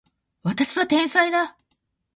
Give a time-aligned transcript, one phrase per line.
[0.41, 1.55] 私は天才だ